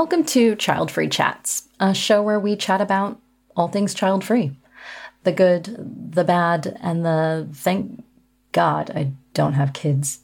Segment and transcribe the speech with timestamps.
[0.00, 3.20] Welcome to Child Free Chats, a show where we chat about
[3.54, 4.56] all things child free
[5.24, 8.02] the good, the bad, and the thank
[8.52, 10.20] God I don't have kids.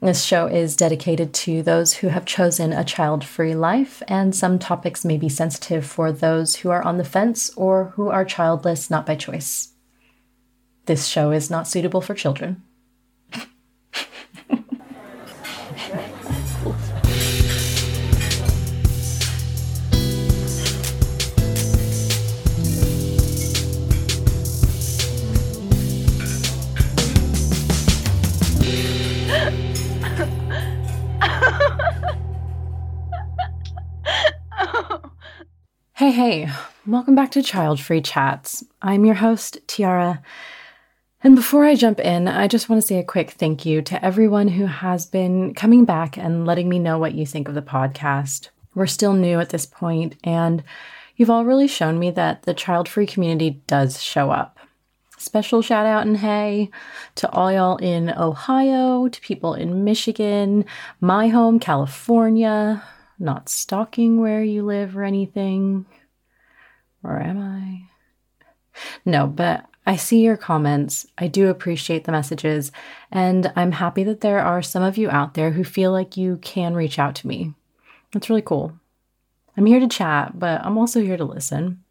[0.00, 4.60] This show is dedicated to those who have chosen a child free life, and some
[4.60, 8.90] topics may be sensitive for those who are on the fence or who are childless
[8.90, 9.72] not by choice.
[10.86, 12.62] This show is not suitable for children.
[36.00, 36.48] Hey, hey,
[36.86, 38.64] welcome back to Child Free Chats.
[38.80, 40.22] I'm your host, Tiara.
[41.22, 44.02] And before I jump in, I just want to say a quick thank you to
[44.02, 47.60] everyone who has been coming back and letting me know what you think of the
[47.60, 48.48] podcast.
[48.74, 50.64] We're still new at this point, and
[51.16, 54.58] you've all really shown me that the child free community does show up.
[55.18, 56.70] Special shout out and hey
[57.16, 60.64] to all y'all in Ohio, to people in Michigan,
[61.02, 62.82] my home, California,
[63.20, 65.86] not stalking where you live or anything.
[67.04, 67.82] Or am I?
[69.04, 71.06] No, but I see your comments.
[71.18, 72.72] I do appreciate the messages.
[73.10, 76.38] And I'm happy that there are some of you out there who feel like you
[76.38, 77.54] can reach out to me.
[78.12, 78.72] That's really cool.
[79.56, 81.82] I'm here to chat, but I'm also here to listen.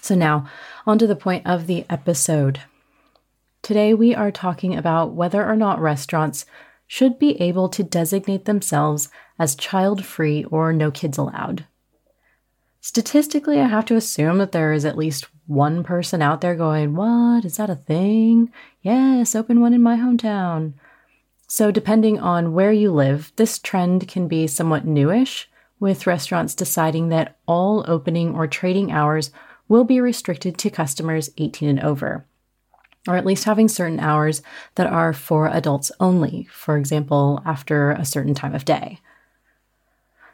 [0.00, 0.48] So, now
[0.86, 2.62] on to the point of the episode.
[3.60, 6.44] Today, we are talking about whether or not restaurants
[6.86, 9.08] should be able to designate themselves
[9.42, 11.66] as child free or no kids allowed.
[12.80, 16.94] Statistically, I have to assume that there is at least one person out there going,
[16.94, 17.44] What?
[17.44, 18.52] Is that a thing?
[18.82, 20.74] Yes, open one in my hometown.
[21.48, 27.08] So, depending on where you live, this trend can be somewhat newish, with restaurants deciding
[27.08, 29.32] that all opening or trading hours
[29.66, 32.26] will be restricted to customers 18 and over
[33.06, 34.42] or at least having certain hours
[34.76, 39.00] that are for adults only, for example, after a certain time of day.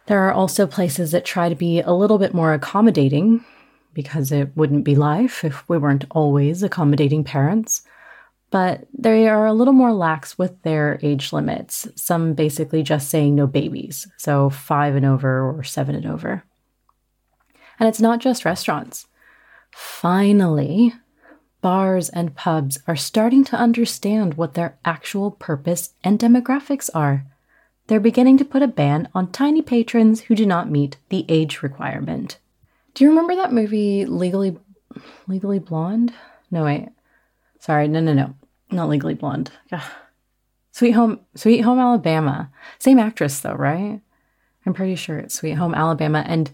[0.09, 3.45] There are also places that try to be a little bit more accommodating,
[3.93, 7.83] because it wouldn't be life if we weren't always accommodating parents.
[8.51, 13.35] But they are a little more lax with their age limits, some basically just saying
[13.35, 16.43] no babies, so five and over or seven and over.
[17.79, 19.07] And it's not just restaurants.
[19.73, 20.95] Finally,
[21.61, 27.27] bars and pubs are starting to understand what their actual purpose and demographics are.
[27.89, 31.63] They're beginning to put a ban on tiny patrons who do not meet the age
[31.63, 32.39] requirement.
[32.95, 34.57] Do you remember that movie Legally
[35.27, 36.13] Legally Blonde?
[36.51, 36.91] No wait.
[37.59, 38.35] Sorry, no no no.
[38.71, 39.51] Not Legally Blonde.
[39.73, 39.91] Ugh.
[40.71, 42.51] Sweet Home Sweet Home Alabama.
[42.79, 44.01] Same actress though, right?
[44.67, 46.51] I'm pretty sure it's Sweet Home Alabama and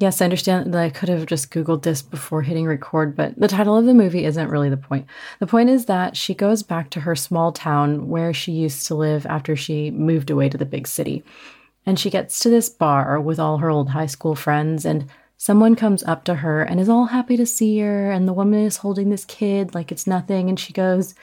[0.00, 3.48] Yes, I understand that I could have just Googled this before hitting record, but the
[3.48, 5.06] title of the movie isn't really the point.
[5.40, 8.94] The point is that she goes back to her small town where she used to
[8.94, 11.24] live after she moved away to the big city.
[11.84, 15.06] And she gets to this bar with all her old high school friends, and
[15.36, 18.12] someone comes up to her and is all happy to see her.
[18.12, 20.48] And the woman is holding this kid like it's nothing.
[20.48, 21.16] And she goes,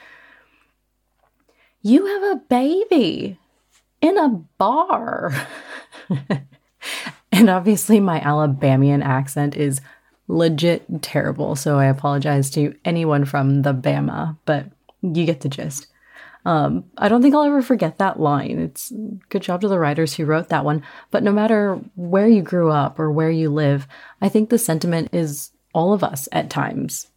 [1.82, 3.40] You have a baby
[4.02, 5.48] in a bar.
[7.36, 9.82] And obviously, my Alabamian accent is
[10.28, 11.56] legit terrible.
[11.56, 14.68] So I apologize to anyone from the Bama, but
[15.02, 15.88] you get the gist.
[16.46, 18.60] Um, I don't think I'll ever forget that line.
[18.60, 18.94] It's
[19.30, 20.84] good job to the writers who wrote that one.
[21.12, 23.88] But no matter where you grew up or where you live,
[24.22, 27.08] I think the sentiment is all of us at times.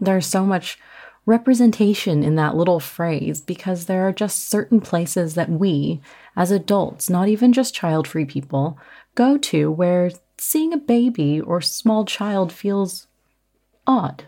[0.00, 0.78] There's so much
[1.24, 6.02] representation in that little phrase because there are just certain places that we,
[6.36, 8.78] as adults, not even just child free people,
[9.14, 13.06] go to where seeing a baby or small child feels
[13.86, 14.24] odd.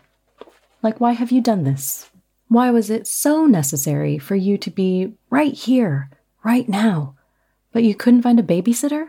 [0.83, 2.11] Like, why have you done this?
[2.49, 6.11] Why was it so necessary for you to be right here,
[6.45, 7.17] right now,
[7.73, 9.09] but you couldn't find a babysitter?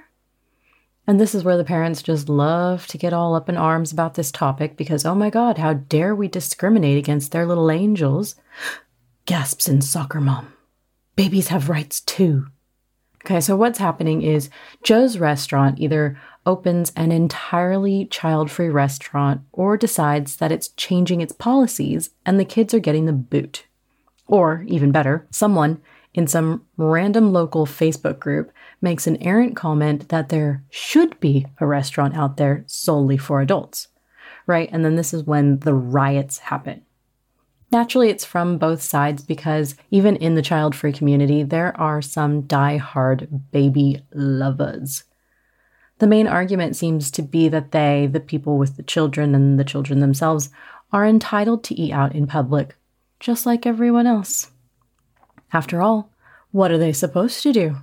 [1.05, 4.15] And this is where the parents just love to get all up in arms about
[4.15, 8.35] this topic because, oh my God, how dare we discriminate against their little angels?
[9.25, 10.53] Gasps in soccer mom.
[11.15, 12.47] Babies have rights too.
[13.27, 14.49] Okay, so what's happening is
[14.83, 21.33] Joe's restaurant either opens an entirely child free restaurant or decides that it's changing its
[21.33, 23.65] policies and the kids are getting the boot.
[24.27, 25.81] Or, even better, someone
[26.13, 28.49] in some random local Facebook group
[28.81, 33.89] makes an errant comment that there should be a restaurant out there solely for adults,
[34.45, 34.69] right?
[34.71, 36.81] And then this is when the riots happen.
[37.71, 42.41] Naturally, it's from both sides because even in the child free community, there are some
[42.43, 45.03] die-hard baby lovers.
[45.99, 49.65] The main argument seems to be that they, the people with the children and the
[49.65, 50.49] children themselves,
[50.93, 52.77] are entitled to eat out in public,
[53.19, 54.51] just like everyone else.
[55.51, 56.13] After all,
[56.51, 57.77] what are they supposed to do?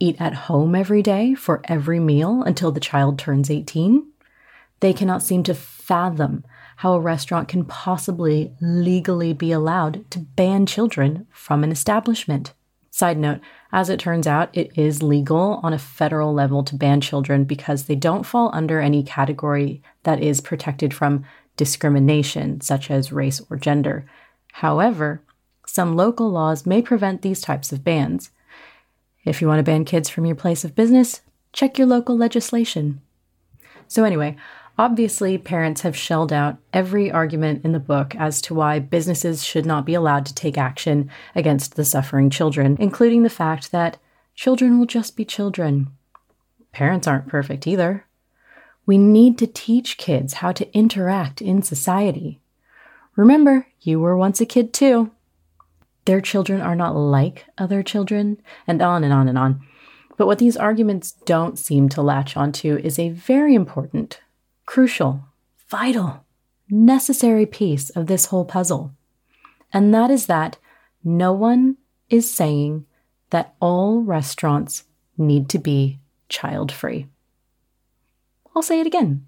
[0.00, 4.10] Eat at home every day for every meal until the child turns 18?
[4.80, 6.44] They cannot seem to fathom
[6.80, 12.54] how a restaurant can possibly legally be allowed to ban children from an establishment.
[12.90, 13.40] Side note,
[13.70, 17.84] as it turns out, it is legal on a federal level to ban children because
[17.84, 21.26] they don't fall under any category that is protected from
[21.58, 24.06] discrimination, such as race or gender.
[24.52, 25.20] However,
[25.66, 28.30] some local laws may prevent these types of bans.
[29.22, 31.20] If you want to ban kids from your place of business,
[31.52, 33.02] check your local legislation.
[33.86, 34.36] So, anyway,
[34.80, 39.66] Obviously, parents have shelled out every argument in the book as to why businesses should
[39.66, 43.98] not be allowed to take action against the suffering children, including the fact that
[44.34, 45.88] children will just be children.
[46.72, 48.06] Parents aren't perfect either.
[48.86, 52.40] We need to teach kids how to interact in society.
[53.16, 55.10] Remember, you were once a kid too.
[56.06, 59.60] Their children are not like other children, and on and on and on.
[60.16, 64.20] But what these arguments don't seem to latch onto is a very important
[64.70, 65.24] crucial,
[65.68, 66.24] vital,
[66.70, 68.94] necessary piece of this whole puzzle.
[69.72, 70.58] And that is that
[71.02, 71.76] no one
[72.08, 72.86] is saying
[73.30, 74.84] that all restaurants
[75.18, 77.08] need to be child free.
[78.54, 79.26] I'll say it again.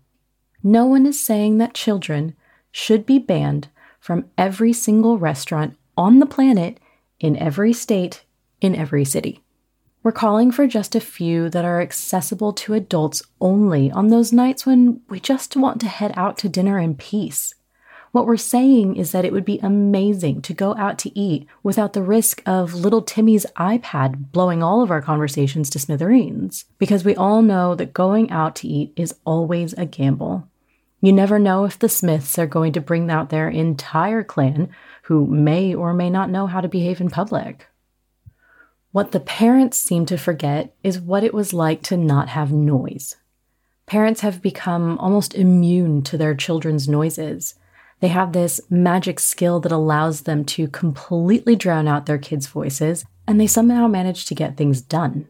[0.62, 2.36] No one is saying that children
[2.70, 3.66] should be banned
[3.98, 6.78] from every single restaurant on the planet
[7.18, 8.22] in every state
[8.60, 9.42] in every city.
[10.04, 14.66] We're calling for just a few that are accessible to adults only on those nights
[14.66, 17.54] when we just want to head out to dinner in peace.
[18.10, 21.92] What we're saying is that it would be amazing to go out to eat without
[21.92, 27.14] the risk of little Timmy's iPad blowing all of our conversations to smithereens, because we
[27.14, 30.48] all know that going out to eat is always a gamble.
[31.00, 34.70] You never know if the Smiths are going to bring out their entire clan,
[35.02, 37.68] who may or may not know how to behave in public.
[38.92, 43.16] What the parents seem to forget is what it was like to not have noise.
[43.86, 47.54] Parents have become almost immune to their children's noises.
[48.00, 53.06] They have this magic skill that allows them to completely drown out their kids' voices,
[53.26, 55.26] and they somehow manage to get things done.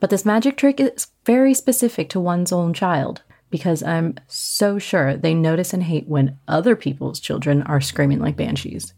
[0.00, 5.18] But this magic trick is very specific to one's own child, because I'm so sure
[5.18, 8.94] they notice and hate when other people's children are screaming like banshees.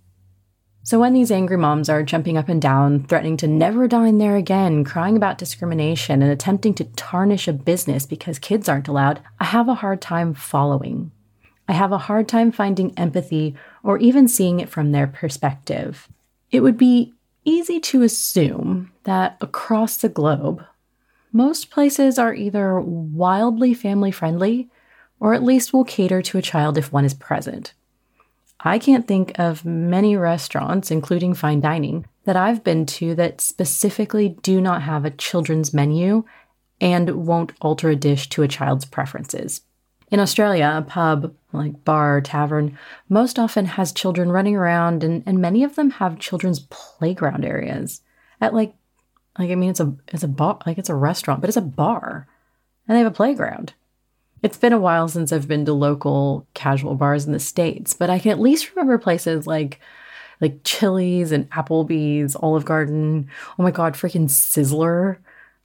[0.83, 4.37] So when these angry moms are jumping up and down, threatening to never dine there
[4.37, 9.45] again, crying about discrimination, and attempting to tarnish a business because kids aren't allowed, I
[9.45, 11.11] have a hard time following.
[11.69, 16.09] I have a hard time finding empathy or even seeing it from their perspective.
[16.51, 17.13] It would be
[17.45, 20.65] easy to assume that across the globe,
[21.33, 24.71] most places are either wildly family friendly
[25.21, 27.75] or at least will cater to a child if one is present.
[28.61, 34.31] I can't think of many restaurants, including fine dining, that I've been to that specifically
[34.43, 36.25] do not have a children's menu
[36.81, 39.63] and won't alter a dish to a child's preferences.
[40.11, 42.79] In Australia, a pub, like bar tavern,
[43.09, 48.01] most often has children running around and, and many of them have children's playground areas.
[48.41, 48.75] At like
[49.39, 51.63] like I mean it's a it's a bar like it's a restaurant, but it's a
[51.63, 52.27] bar.
[52.87, 53.75] And they have a playground.
[54.43, 58.11] It's been a while since I've been to local casual bars in the States, but
[58.11, 59.81] I can at least remember places like
[60.41, 63.29] like Chili's and Applebee's, Olive Garden.
[63.59, 65.19] Oh my God, freaking Sizzler.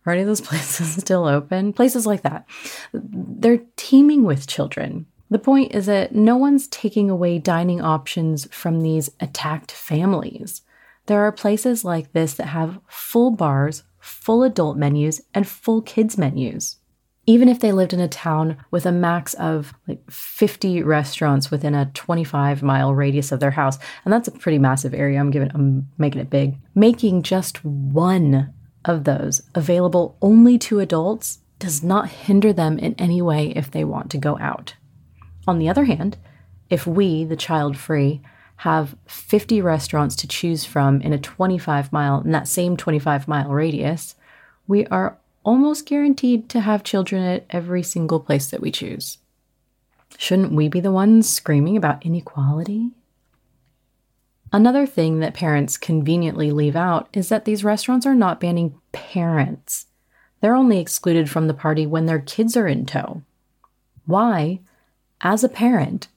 [0.06, 1.74] Are any of those places still open?
[1.74, 2.48] Places like that.
[2.92, 5.06] They're teeming with children.
[5.30, 10.62] The point is that no one's taking away dining options from these attacked families.
[11.06, 16.18] There are places like this that have full bars, full adult menus, and full kids
[16.18, 16.78] menus
[17.26, 21.74] even if they lived in a town with a max of like 50 restaurants within
[21.74, 25.52] a 25 mile radius of their house and that's a pretty massive area i'm giving
[25.54, 28.54] i'm making it big making just one
[28.86, 33.86] of those available only to adults does not hinder them in any way if they
[33.86, 34.76] want to go out.
[35.48, 36.18] On the other hand
[36.70, 38.22] if we the child free
[38.58, 43.50] have 50 restaurants to choose from in a 25 mile in that same 25 mile
[43.50, 44.16] radius
[44.68, 49.18] we are almost guaranteed to have children at every single place that we choose.
[50.18, 52.92] Shouldn't we be the ones screaming about inequality?
[54.52, 59.88] Another thing that parents conveniently leave out is that these restaurants are not banning parents.
[60.42, 63.24] They're only excluded from the party when their kids are in tow.
[64.06, 64.60] Why,
[65.22, 66.08] as a parent,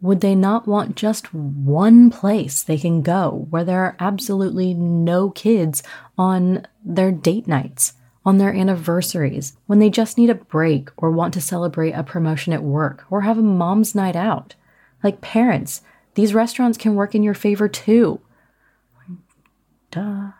[0.00, 5.30] would they not want just one place they can go where there are absolutely no
[5.30, 5.82] kids
[6.18, 7.94] on their date nights?
[8.26, 12.52] On their anniversaries, when they just need a break or want to celebrate a promotion
[12.52, 14.56] at work or have a mom's night out.
[15.02, 15.80] Like parents,
[16.14, 18.20] these restaurants can work in your favor too.
[19.92, 20.32] Duh.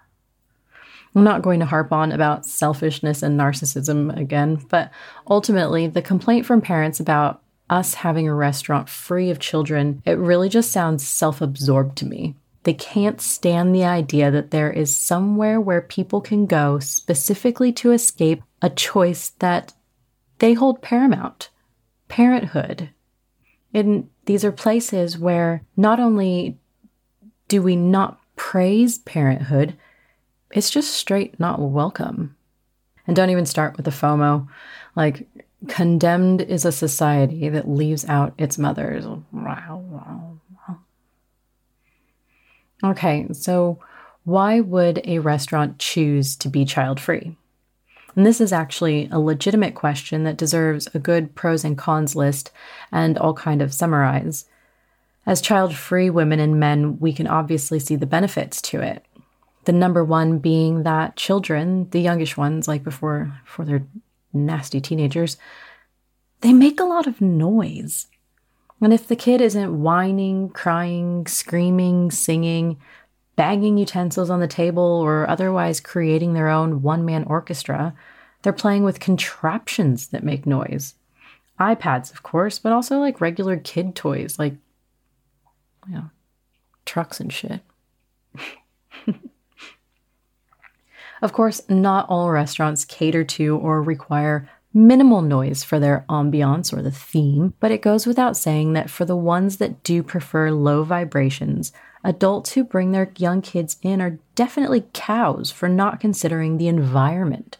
[1.14, 4.90] I'm not going to harp on about selfishness and narcissism again, but
[5.30, 7.40] ultimately, the complaint from parents about
[7.70, 12.34] us having a restaurant free of children, it really just sounds self absorbed to me.
[12.66, 17.92] They can't stand the idea that there is somewhere where people can go specifically to
[17.92, 19.72] escape a choice that
[20.40, 21.50] they hold paramount
[22.08, 22.90] parenthood.
[23.72, 26.58] And these are places where not only
[27.46, 29.76] do we not praise parenthood,
[30.50, 32.34] it's just straight not welcome.
[33.06, 34.48] And don't even start with the FOMO.
[34.96, 35.28] Like,
[35.68, 39.06] condemned is a society that leaves out its mothers.
[39.06, 40.35] Wow, wow.
[42.84, 43.78] Okay, so
[44.24, 47.36] why would a restaurant choose to be child free?
[48.16, 52.50] And this is actually a legitimate question that deserves a good pros and cons list
[52.90, 54.46] and I'll kind of summarize.
[55.26, 59.04] As child free women and men, we can obviously see the benefits to it.
[59.64, 63.86] The number one being that children, the youngish ones, like before, before they're
[64.32, 65.36] nasty teenagers,
[66.40, 68.06] they make a lot of noise.
[68.80, 72.78] And if the kid isn't whining, crying, screaming, singing,
[73.34, 77.94] banging utensils on the table, or otherwise creating their own one man orchestra,
[78.42, 80.94] they're playing with contraptions that make noise.
[81.58, 84.54] iPads, of course, but also like regular kid toys, like,
[85.88, 86.10] you know,
[86.84, 87.60] trucks and shit.
[91.22, 96.82] Of course, not all restaurants cater to or require minimal noise for their ambiance or
[96.82, 100.84] the theme, but it goes without saying that for the ones that do prefer low
[100.84, 101.72] vibrations,
[102.04, 107.56] adults who bring their young kids in are definitely cows for not considering the environment.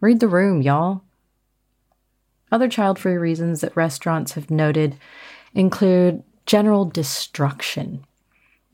[0.00, 1.02] Read the room, y'all.
[2.50, 4.96] Other child free reasons that restaurants have noted
[5.54, 8.04] include general destruction.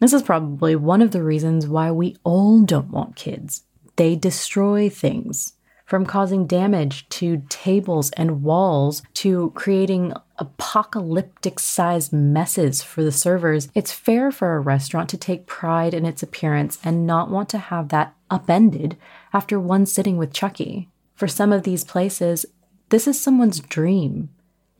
[0.00, 3.64] This is probably one of the reasons why we all don't want kids.
[3.96, 5.52] They destroy things
[5.94, 13.68] from causing damage to tables and walls to creating apocalyptic sized messes for the servers.
[13.76, 17.58] It's fair for a restaurant to take pride in its appearance and not want to
[17.58, 18.96] have that upended
[19.32, 20.88] after one sitting with Chucky.
[21.14, 22.44] For some of these places,
[22.88, 24.30] this is someone's dream.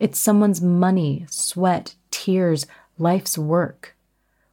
[0.01, 2.67] It's someone's money, sweat, tears,
[2.99, 3.95] life's work.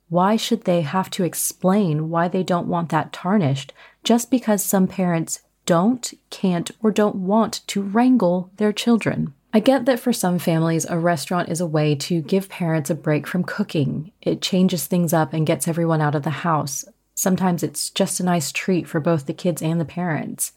[0.10, 4.88] Why should they have to explain why they don't want that tarnished just because some
[4.88, 9.34] parents don't, can't, or don't want to wrangle their children?
[9.54, 12.96] I get that for some families, a restaurant is a way to give parents a
[12.96, 14.12] break from cooking.
[14.22, 16.86] It changes things up and gets everyone out of the house.
[17.16, 20.54] Sometimes it's just a nice treat for both the kids and the parents.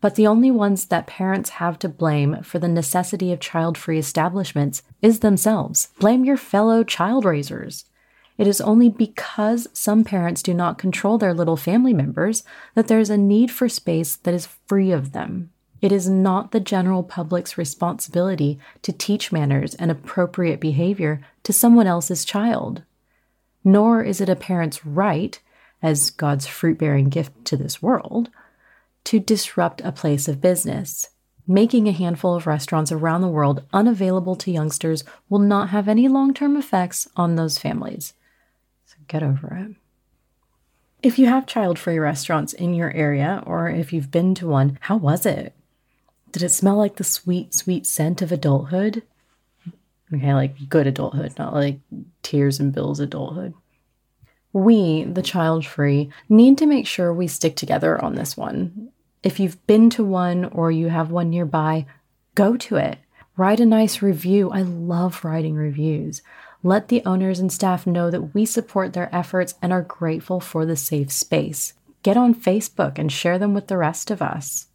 [0.00, 3.98] But the only ones that parents have to blame for the necessity of child free
[3.98, 5.88] establishments is themselves.
[5.98, 7.84] Blame your fellow child raisers.
[8.38, 13.00] It is only because some parents do not control their little family members that there
[13.00, 15.50] is a need for space that is free of them.
[15.80, 21.88] It is not the general public's responsibility to teach manners and appropriate behavior to someone
[21.88, 22.82] else's child.
[23.64, 25.38] Nor is it a parent's right,
[25.82, 28.30] as God's fruit bearing gift to this world,
[29.04, 31.10] to disrupt a place of business.
[31.46, 36.06] Making a handful of restaurants around the world unavailable to youngsters will not have any
[36.06, 38.14] long term effects on those families.
[39.08, 39.76] Get over it.
[41.02, 44.78] If you have child free restaurants in your area, or if you've been to one,
[44.82, 45.54] how was it?
[46.32, 49.02] Did it smell like the sweet, sweet scent of adulthood?
[50.12, 51.78] Okay, like good adulthood, not like
[52.22, 53.54] tears and bills adulthood.
[54.52, 58.90] We, the child free, need to make sure we stick together on this one.
[59.22, 61.86] If you've been to one or you have one nearby,
[62.34, 62.98] go to it.
[63.36, 64.50] Write a nice review.
[64.50, 66.22] I love writing reviews.
[66.62, 70.66] Let the owners and staff know that we support their efforts and are grateful for
[70.66, 71.74] the safe space.
[72.02, 74.66] Get on Facebook and share them with the rest of us.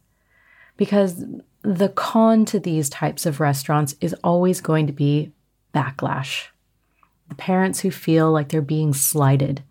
[0.76, 1.24] Because
[1.62, 5.32] the con to these types of restaurants is always going to be
[5.74, 6.48] backlash.
[7.28, 9.62] The parents who feel like they're being slighted,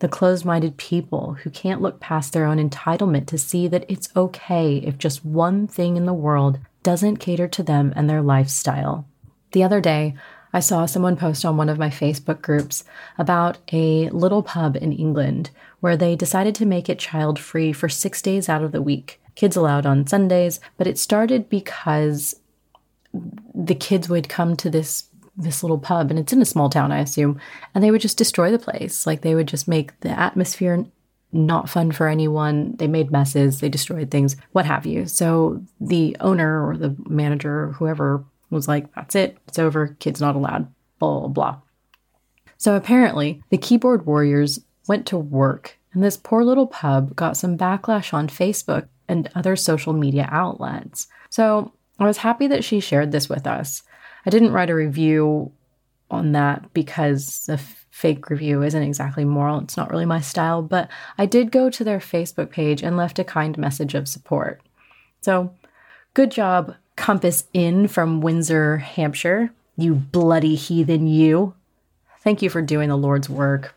[0.00, 4.08] the closed minded people who can't look past their own entitlement to see that it's
[4.16, 9.06] okay if just one thing in the world doesn't cater to them and their lifestyle.
[9.52, 10.14] The other day,
[10.52, 12.84] I saw someone post on one of my Facebook groups
[13.18, 17.88] about a little pub in England where they decided to make it child free for
[17.88, 19.20] six days out of the week.
[19.34, 22.34] Kids allowed on Sundays, but it started because
[23.54, 25.04] the kids would come to this
[25.36, 27.40] this little pub and it's in a small town I assume
[27.74, 30.84] and they would just destroy the place like they would just make the atmosphere
[31.32, 32.74] not fun for anyone.
[32.76, 35.06] They made messes, they destroyed things, what have you.
[35.06, 40.20] So the owner or the manager or whoever was like, that's it, it's over, kids
[40.20, 41.56] not allowed, blah, blah, blah.
[42.58, 47.56] So apparently, the keyboard warriors went to work, and this poor little pub got some
[47.56, 51.08] backlash on Facebook and other social media outlets.
[51.30, 53.82] So I was happy that she shared this with us.
[54.26, 55.52] I didn't write a review
[56.10, 57.58] on that because a
[57.90, 59.60] fake review isn't exactly moral.
[59.60, 60.88] It's not really my style, but
[61.18, 64.62] I did go to their Facebook page and left a kind message of support.
[65.20, 65.54] So,
[66.14, 69.50] good job, Compass Inn from Windsor, Hampshire.
[69.74, 71.54] You bloody heathen, you.
[72.18, 73.74] Thank you for doing the Lord's work.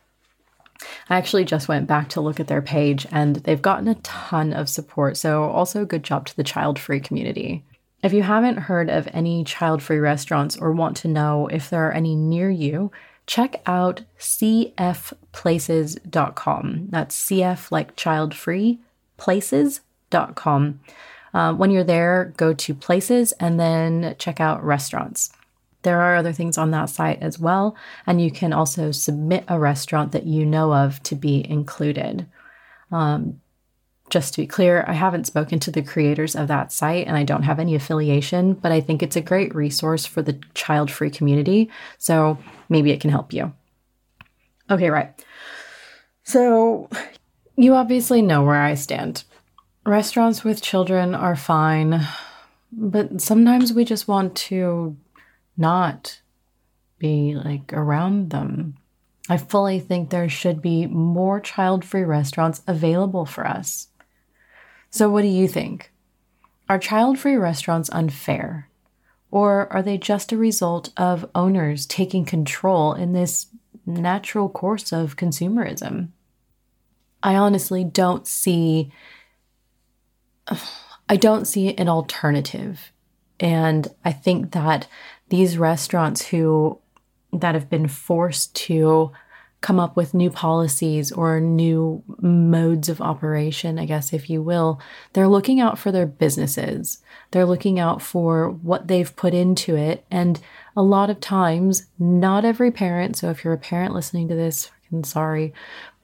[1.09, 4.51] I actually just went back to look at their page and they've gotten a ton
[4.51, 5.15] of support.
[5.15, 7.63] So, also good job to the child free community.
[8.03, 11.87] If you haven't heard of any child free restaurants or want to know if there
[11.87, 12.91] are any near you,
[13.25, 16.87] check out cfplaces.com.
[16.89, 18.79] That's CF like child free
[19.15, 20.81] places.com.
[21.33, 25.31] Uh, when you're there, go to places and then check out restaurants.
[25.81, 27.75] There are other things on that site as well,
[28.07, 32.25] and you can also submit a restaurant that you know of to be included.
[32.91, 33.41] Um,
[34.09, 37.23] just to be clear, I haven't spoken to the creators of that site and I
[37.23, 41.09] don't have any affiliation, but I think it's a great resource for the child free
[41.09, 41.71] community.
[41.97, 42.37] So
[42.69, 43.51] maybe it can help you.
[44.69, 45.25] Okay, right.
[46.23, 46.89] So
[47.55, 49.23] you obviously know where I stand.
[49.85, 52.07] Restaurants with children are fine,
[52.71, 54.95] but sometimes we just want to
[55.57, 56.21] not
[56.99, 58.77] be like around them.
[59.29, 63.89] I fully think there should be more child free restaurants available for us.
[64.89, 65.91] So, what do you think?
[66.69, 68.69] Are child free restaurants unfair?
[69.31, 73.47] Or are they just a result of owners taking control in this
[73.85, 76.09] natural course of consumerism?
[77.21, 78.91] I honestly don't see
[81.09, 82.91] I don't see an alternative.
[83.39, 84.87] And I think that
[85.29, 86.79] these restaurants who
[87.31, 89.11] that have been forced to
[89.61, 94.79] come up with new policies or new modes of operation, I guess, if you will,
[95.13, 97.01] they're looking out for their businesses.
[97.31, 100.05] They're looking out for what they've put into it.
[100.11, 100.39] And
[100.75, 104.69] a lot of times, not every parent, so if you're a parent listening to this,
[104.91, 105.53] I'm sorry,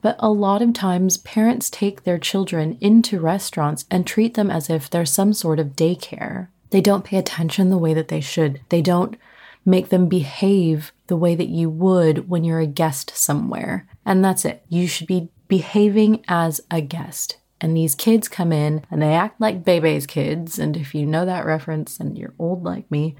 [0.02, 4.70] but a lot of times parents take their children into restaurants and treat them as
[4.70, 6.48] if they're some sort of daycare.
[6.70, 8.60] They don't pay attention the way that they should.
[8.68, 9.16] They don't
[9.64, 13.86] make them behave the way that you would when you're a guest somewhere.
[14.06, 14.64] And that's it.
[14.68, 17.36] You should be behaving as a guest.
[17.60, 20.58] And these kids come in and they act like Bebe's kids.
[20.58, 23.16] And if you know that reference and you're old like me,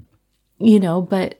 [0.57, 1.39] you know, but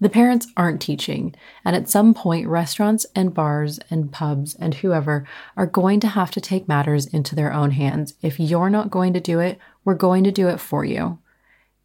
[0.00, 1.34] the parents aren't teaching.
[1.64, 6.30] And at some point, restaurants and bars and pubs and whoever are going to have
[6.32, 8.14] to take matters into their own hands.
[8.22, 11.18] If you're not going to do it, we're going to do it for you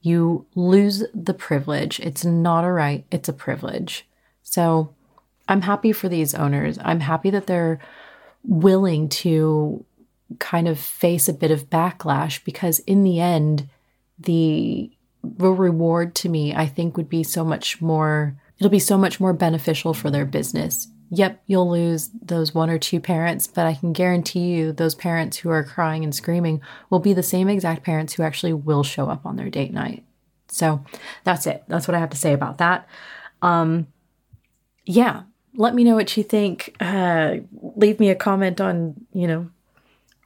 [0.01, 1.99] you lose the privilege.
[1.99, 4.07] It's not a right, it's a privilege.
[4.43, 4.93] So
[5.47, 6.77] I'm happy for these owners.
[6.83, 7.79] I'm happy that they're
[8.43, 9.85] willing to
[10.39, 13.69] kind of face a bit of backlash because in the end,
[14.17, 14.91] the
[15.23, 19.33] reward to me, I think, would be so much more, it'll be so much more
[19.33, 23.91] beneficial for their business yep, you'll lose those one or two parents, but I can
[23.91, 28.13] guarantee you those parents who are crying and screaming will be the same exact parents
[28.13, 30.05] who actually will show up on their date night.
[30.47, 30.83] So
[31.25, 31.63] that's it.
[31.67, 32.87] That's what I have to say about that.
[33.41, 33.87] Um,
[34.85, 36.75] yeah, let me know what you think.
[36.79, 37.37] Uh,
[37.75, 39.49] leave me a comment on, you know,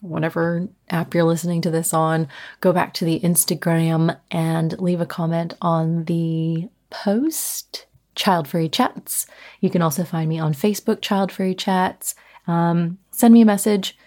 [0.05, 2.27] whatever app you're listening to this on.
[2.61, 9.27] Go back to the Instagram and leave a comment on the post Child Free Chats.
[9.59, 12.15] You can also find me on Facebook, Child Free Chats.
[12.47, 13.97] Um, send me a message,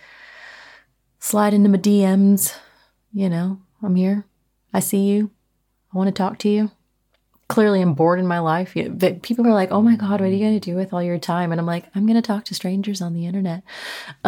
[1.18, 2.54] slide into my DMs.
[3.12, 4.24] You know, I'm here.
[4.72, 5.30] I see you.
[5.92, 6.70] I want to talk to you.
[7.48, 8.74] Clearly, I'm bored in my life.
[8.74, 11.02] But people are like, oh my God, what are you going to do with all
[11.02, 11.50] your time?
[11.50, 13.62] And I'm like, I'm going to talk to strangers on the internet.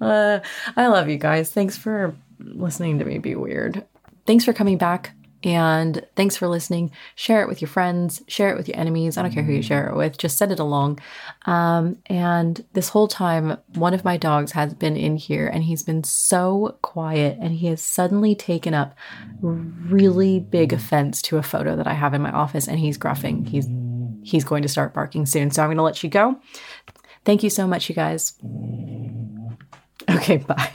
[0.00, 0.40] uh,
[0.76, 1.52] I love you guys.
[1.52, 3.84] Thanks for listening to me be weird.
[4.26, 6.90] Thanks for coming back and thanks for listening.
[7.14, 9.16] Share it with your friends, share it with your enemies.
[9.16, 11.00] I don't care who you share it with, just send it along.
[11.46, 15.82] Um, and this whole time, one of my dogs has been in here and he's
[15.82, 18.94] been so quiet and he has suddenly taken up
[19.40, 23.48] really big offense to a photo that I have in my office and he's gruffing.
[23.48, 23.68] He's
[24.22, 25.50] he's going to start barking soon.
[25.50, 26.38] So I'm going to let you go.
[27.24, 28.34] Thank you so much, you guys.
[30.08, 30.70] Okay, bye.